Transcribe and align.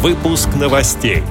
Выпуск 0.00 0.48
новостей. 0.54 1.24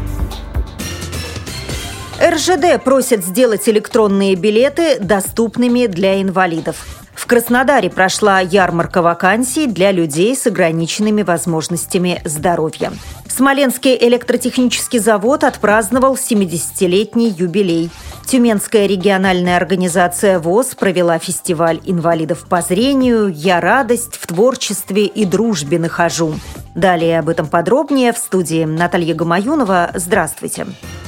РЖД 2.29 2.83
просят 2.83 3.23
сделать 3.23 3.69
электронные 3.69 4.35
билеты 4.35 4.99
доступными 4.99 5.85
для 5.85 6.21
инвалидов. 6.21 6.85
В 7.13 7.25
Краснодаре 7.25 7.89
прошла 7.89 8.41
ярмарка 8.41 9.01
вакансий 9.01 9.65
для 9.65 9.91
людей 9.91 10.35
с 10.35 10.45
ограниченными 10.45 11.23
возможностями 11.23 12.21
здоровья. 12.25 12.91
Смоленский 13.29 13.97
электротехнический 13.99 14.99
завод 14.99 15.43
отпраздновал 15.43 16.15
70-летний 16.15 17.29
юбилей. 17.29 17.89
Тюменская 18.25 18.87
региональная 18.87 19.55
организация 19.55 20.39
ВОЗ 20.39 20.75
провела 20.75 21.19
фестиваль 21.19 21.79
инвалидов 21.85 22.45
по 22.49 22.61
зрению 22.61 23.29
«Я 23.29 23.61
радость 23.61 24.15
в 24.15 24.27
творчестве 24.27 25.05
и 25.05 25.23
дружбе 25.23 25.79
нахожу». 25.79 26.35
Далее 26.75 27.19
об 27.19 27.29
этом 27.29 27.47
подробнее 27.47 28.11
в 28.11 28.17
студии 28.17 28.65
Наталья 28.65 29.15
Гамаюнова. 29.15 29.91
Здравствуйте. 29.95 30.65
Здравствуйте. 30.65 31.06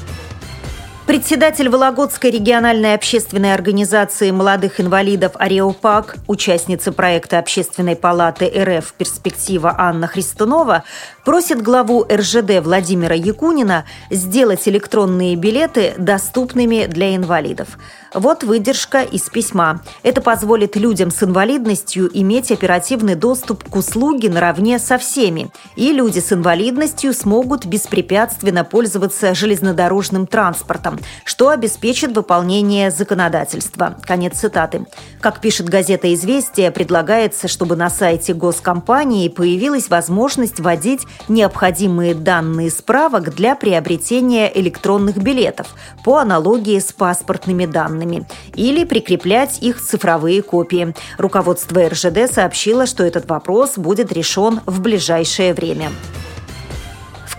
Председатель 1.10 1.70
Вологодской 1.70 2.30
региональной 2.30 2.94
общественной 2.94 3.56
организации 3.56 4.30
молодых 4.30 4.80
инвалидов 4.80 5.32
«Ареопак», 5.40 6.18
участница 6.28 6.92
проекта 6.92 7.40
Общественной 7.40 7.96
палаты 7.96 8.46
РФ 8.46 8.94
«Перспектива» 8.94 9.74
Анна 9.76 10.06
Христунова 10.06 10.84
просит 11.26 11.64
главу 11.64 12.06
РЖД 12.08 12.60
Владимира 12.64 13.16
Якунина 13.16 13.86
сделать 14.12 14.68
электронные 14.68 15.36
билеты 15.36 15.96
доступными 15.98 16.86
для 16.86 17.16
инвалидов. 17.16 17.70
Вот 18.14 18.44
выдержка 18.44 19.02
из 19.02 19.30
письма. 19.30 19.82
Это 20.04 20.22
позволит 20.22 20.76
людям 20.76 21.10
с 21.10 21.24
инвалидностью 21.24 22.10
иметь 22.14 22.52
оперативный 22.52 23.16
доступ 23.16 23.64
к 23.64 23.76
услуге 23.76 24.30
наравне 24.30 24.78
со 24.78 25.00
всеми. 25.00 25.50
И 25.76 25.92
люди 25.92 26.20
с 26.20 26.32
инвалидностью 26.34 27.14
смогут 27.14 27.66
беспрепятственно 27.66 28.64
пользоваться 28.64 29.34
железнодорожным 29.34 30.28
транспортом, 30.28 30.99
что 31.24 31.50
обеспечит 31.50 32.16
выполнение 32.16 32.92
законодательства. 32.92 33.98
Конец 34.06 34.40
цитаты. 34.40 34.86
Как 35.22 35.42
пишет 35.42 35.70
газета 35.70 36.14
«Известия», 36.14 36.72
предлагается, 36.72 37.48
чтобы 37.48 37.76
на 37.76 37.90
сайте 37.90 38.34
госкомпании 38.34 39.28
появилась 39.30 39.90
возможность 39.90 40.60
вводить 40.60 41.06
необходимые 41.28 42.14
данные 42.14 42.72
справок 42.72 43.36
для 43.36 43.56
приобретения 43.56 44.52
электронных 44.60 45.18
билетов 45.18 45.68
по 46.04 46.18
аналогии 46.18 46.80
с 46.80 46.92
паспортными 46.94 47.66
данными 47.66 48.26
или 48.56 48.84
прикреплять 48.84 49.62
их 49.62 49.82
цифровые 49.82 50.42
копии. 50.42 50.94
Руководство 51.18 51.88
РЖД 51.88 52.32
сообщило, 52.32 52.86
что 52.86 53.04
этот 53.04 53.28
вопрос 53.30 53.78
будет 53.78 54.12
решен 54.12 54.62
в 54.66 54.82
ближайшее 54.82 55.54
время. 55.54 55.92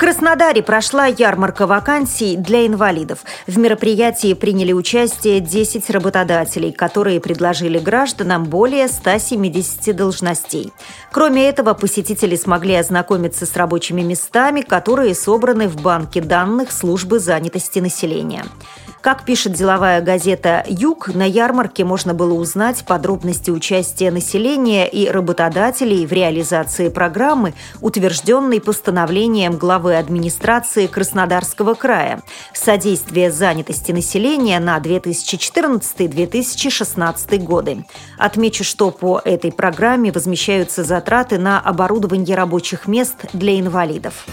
Краснодаре 0.00 0.62
прошла 0.62 1.04
ярмарка 1.04 1.66
вакансий 1.66 2.34
для 2.34 2.66
инвалидов. 2.66 3.18
В 3.46 3.58
мероприятии 3.58 4.32
приняли 4.32 4.72
участие 4.72 5.40
10 5.40 5.90
работодателей, 5.90 6.72
которые 6.72 7.20
предложили 7.20 7.78
гражданам 7.78 8.44
более 8.44 8.88
170 8.88 9.94
должностей. 9.94 10.72
Кроме 11.12 11.50
этого, 11.50 11.74
посетители 11.74 12.34
смогли 12.36 12.76
ознакомиться 12.76 13.44
с 13.44 13.54
рабочими 13.56 14.00
местами, 14.00 14.62
которые 14.62 15.14
собраны 15.14 15.68
в 15.68 15.82
банке 15.82 16.22
данных 16.22 16.72
службы 16.72 17.18
занятости 17.18 17.78
населения. 17.80 18.46
Как 19.00 19.24
пишет 19.24 19.54
деловая 19.54 20.02
газета 20.02 20.62
«Юг», 20.68 21.08
на 21.14 21.26
ярмарке 21.26 21.84
можно 21.84 22.12
было 22.12 22.34
узнать 22.34 22.84
подробности 22.86 23.50
участия 23.50 24.10
населения 24.10 24.86
и 24.86 25.08
работодателей 25.08 26.04
в 26.04 26.12
реализации 26.12 26.90
программы, 26.90 27.54
утвержденной 27.80 28.60
постановлением 28.60 29.56
главы 29.56 29.89
администрации 29.98 30.86
Краснодарского 30.86 31.74
края 31.74 32.22
«Содействие 32.52 33.30
занятости 33.30 33.92
населения 33.92 34.60
на 34.60 34.76
2014-2016 34.78 37.38
годы». 37.38 37.86
Отмечу, 38.18 38.64
что 38.64 38.90
по 38.90 39.22
этой 39.24 39.52
программе 39.52 40.12
возмещаются 40.12 40.84
затраты 40.84 41.38
на 41.38 41.58
оборудование 41.60 42.36
рабочих 42.36 42.86
мест 42.86 43.16
для 43.32 43.58
инвалидов. 43.58 44.26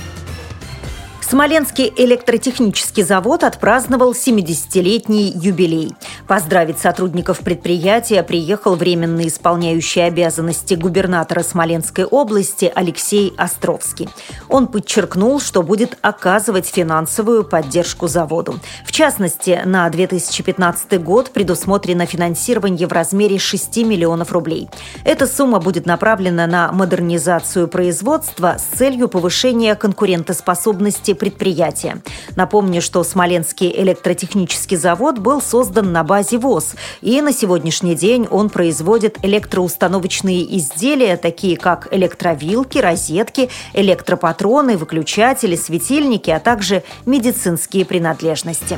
Смоленский 1.30 1.92
электротехнический 1.98 3.04
завод 3.04 3.44
отпраздновал 3.44 4.14
70-летний 4.14 5.34
юбилей. 5.36 5.94
Поздравить 6.28 6.78
сотрудников 6.78 7.40
предприятия 7.40 8.22
приехал 8.22 8.76
временно 8.76 9.26
исполняющий 9.26 10.02
обязанности 10.02 10.74
губернатора 10.74 11.42
Смоленской 11.42 12.04
области 12.04 12.70
Алексей 12.76 13.34
Островский. 13.38 14.10
Он 14.50 14.68
подчеркнул, 14.68 15.40
что 15.40 15.64
будет 15.64 15.98
оказывать 16.02 16.68
финансовую 16.68 17.46
поддержку 17.46 18.08
заводу. 18.08 18.60
В 18.86 18.92
частности, 18.92 19.62
на 19.64 19.90
2015 19.90 21.02
год 21.02 21.32
предусмотрено 21.32 22.06
финансирование 22.06 22.88
в 22.88 22.92
размере 22.92 23.40
6 23.40 23.78
миллионов 23.86 24.34
рублей. 24.34 24.68
Эта 25.06 25.28
сумма 25.28 25.60
будет 25.60 25.86
направлена 25.86 26.46
на 26.46 26.74
модернизацию 26.74 27.70
производства 27.70 28.58
с 28.58 28.78
целью 28.78 29.08
повышения 29.08 29.76
конкурентоспособности 29.76 31.14
предприятия. 31.14 32.02
Напомню, 32.36 32.82
что 32.82 33.02
Смоленский 33.06 33.74
электротехнический 33.74 34.76
завод 34.76 35.20
был 35.20 35.42
создан 35.42 35.94
на 35.94 36.04
базе 36.04 36.17
ВОЗ, 36.38 36.76
и 37.02 37.22
на 37.22 37.32
сегодняшний 37.32 37.96
день 37.96 38.28
он 38.30 38.50
производит 38.50 39.18
электроустановочные 39.24 40.58
изделия, 40.58 41.18
такие 41.18 41.58
как 41.58 41.88
электровилки, 41.92 42.78
розетки, 42.78 43.50
электропатроны, 43.74 44.78
выключатели, 44.78 45.56
светильники, 45.56 46.30
а 46.30 46.40
также 46.40 46.84
медицинские 47.06 47.86
принадлежности. 47.86 48.78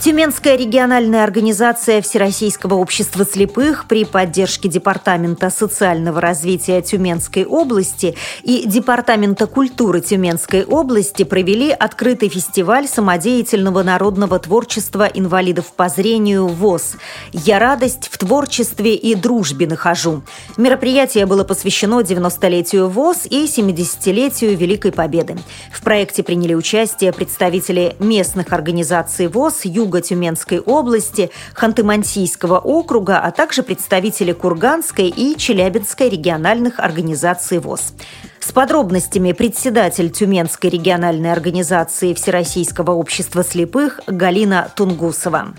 Тюменская 0.00 0.56
региональная 0.56 1.22
организация 1.22 2.00
Всероссийского 2.00 2.76
общества 2.76 3.26
слепых 3.26 3.84
при 3.86 4.06
поддержке 4.06 4.66
Департамента 4.66 5.50
социального 5.50 6.22
развития 6.22 6.80
Тюменской 6.80 7.44
области 7.44 8.16
и 8.42 8.66
Департамента 8.66 9.46
культуры 9.46 10.00
Тюменской 10.00 10.64
области 10.64 11.24
провели 11.24 11.70
открытый 11.70 12.30
фестиваль 12.30 12.88
самодеятельного 12.88 13.82
народного 13.82 14.38
творчества 14.38 15.04
инвалидов 15.04 15.66
по 15.76 15.90
зрению 15.90 16.46
ВОЗ 16.46 16.94
«Я 17.34 17.58
радость 17.58 18.08
в 18.10 18.16
творчестве 18.16 18.94
и 18.94 19.14
дружбе 19.14 19.66
нахожу». 19.66 20.22
Мероприятие 20.56 21.26
было 21.26 21.44
посвящено 21.44 22.00
90-летию 22.00 22.88
ВОЗ 22.88 23.26
и 23.28 23.44
70-летию 23.44 24.56
Великой 24.56 24.92
Победы. 24.92 25.36
В 25.70 25.82
проекте 25.82 26.22
приняли 26.22 26.54
участие 26.54 27.12
представители 27.12 27.96
местных 27.98 28.54
организаций 28.54 29.26
ВОЗ, 29.26 29.66
Юг 29.66 29.89
юга 29.90 30.00
Тюменской 30.00 30.60
области, 30.60 31.30
Ханты-Мансийского 31.54 32.58
округа, 32.58 33.18
а 33.18 33.32
также 33.32 33.64
представители 33.64 34.32
Курганской 34.32 35.08
и 35.08 35.36
Челябинской 35.36 36.08
региональных 36.08 36.78
организаций 36.78 37.58
ВОЗ. 37.58 37.94
С 38.38 38.52
подробностями 38.52 39.32
председатель 39.32 40.10
Тюменской 40.10 40.70
региональной 40.70 41.32
организации 41.32 42.14
Всероссийского 42.14 42.92
общества 42.92 43.42
слепых 43.42 44.00
Галина 44.06 44.70
Тунгусова 44.76 45.54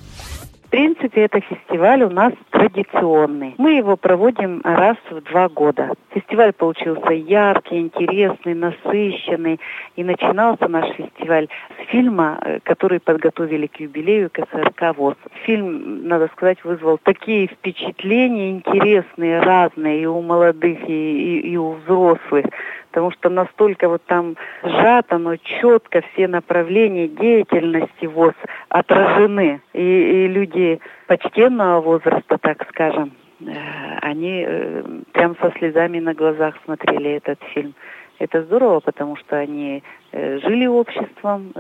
принципе, 0.72 1.26
это 1.26 1.42
фестиваль 1.42 2.02
у 2.04 2.10
нас 2.10 2.34
традиционный. 2.50 3.54
Мы 3.58 3.74
его 3.74 3.98
проводим 3.98 4.62
раз 4.64 4.98
в 5.10 5.22
два 5.22 5.50
года. 5.50 5.92
Фестиваль 6.14 6.54
получился 6.54 7.12
яркий, 7.12 7.80
интересный, 7.80 8.56
насыщенный. 8.56 9.60
И 9.98 10.04
начинался 10.04 10.68
наш 10.68 10.90
фестиваль 10.96 11.50
с 11.78 11.90
фильма, 11.90 12.40
э, 12.42 12.60
который 12.64 13.00
подготовили 13.00 13.68
к 13.68 13.80
юбилею 13.80 14.30
КСРК 14.32 14.98
ВОЗ. 14.98 15.16
Фильм, 15.46 16.08
надо 16.08 16.30
сказать, 16.30 16.64
вызвал 16.64 16.98
такие 16.98 17.48
впечатления 17.48 18.52
интересные, 18.52 19.42
разные 19.42 20.04
и 20.04 20.06
у 20.06 20.22
молодых, 20.22 20.80
и, 20.88 21.40
и, 21.40 21.52
и 21.52 21.58
у 21.58 21.74
взрослых 21.74 22.46
потому 22.92 23.12
что 23.12 23.30
настолько 23.30 23.88
вот 23.88 24.04
там 24.06 24.36
сжато, 24.64 25.18
но 25.18 25.38
четко 25.38 26.02
все 26.12 26.28
направления 26.28 27.08
деятельности 27.08 28.06
ВОЗ 28.06 28.34
отражены. 28.68 29.62
И, 29.74 29.80
и 29.82 30.28
люди 30.28 30.82
почтенного 31.08 31.80
возраста, 31.80 32.38
так 32.38 32.68
скажем, 32.70 33.14
э, 33.40 33.54
они 34.02 34.44
э, 34.46 34.84
прям 35.14 35.38
со 35.38 35.52
слезами 35.58 36.00
на 36.00 36.14
глазах 36.14 36.56
смотрели 36.66 37.12
этот 37.12 37.40
фильм. 37.54 37.74
Это 38.22 38.44
здорово, 38.44 38.82
потому 38.82 39.16
что 39.16 39.36
они 39.36 39.82
э, 40.12 40.40
жили 40.40 40.68
обществом, 40.68 41.52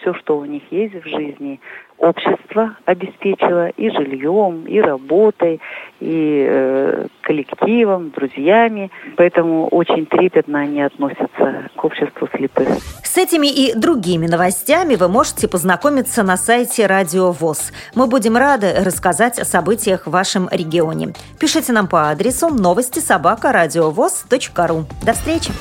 все, 0.00 0.14
что 0.14 0.38
у 0.38 0.44
них 0.44 0.62
есть 0.70 0.94
в 0.94 1.08
жизни, 1.08 1.58
общество 1.98 2.76
обеспечило 2.84 3.68
и 3.68 3.90
жильем, 3.90 4.64
и 4.66 4.80
работой, 4.80 5.60
и 6.00 6.46
э, 6.48 7.06
коллективом, 7.22 8.10
друзьями. 8.10 8.90
Поэтому 9.16 9.68
очень 9.68 10.06
трепетно 10.06 10.60
они 10.60 10.82
относятся 10.82 11.70
к 11.74 11.84
обществу 11.84 12.28
слепых. 12.36 12.68
С 13.02 13.16
этими 13.16 13.46
и 13.46 13.74
другими 13.78 14.26
новостями 14.26 14.96
вы 14.96 15.08
можете 15.08 15.48
познакомиться 15.48 16.22
на 16.22 16.36
сайте 16.36 16.86
Радио 16.86 17.32
ВОЗ. 17.32 17.72
Мы 17.94 18.06
будем 18.06 18.36
рады 18.36 18.72
рассказать 18.84 19.38
о 19.38 19.44
событиях 19.44 20.06
в 20.06 20.10
вашем 20.10 20.48
регионе. 20.50 21.08
Пишите 21.40 21.72
нам 21.72 21.88
по 21.88 22.10
адресу 22.10 22.48
новости 22.48 22.98
собака 22.98 23.52
ру. 23.52 24.84
До 25.04 25.12
встречи! 25.12 25.52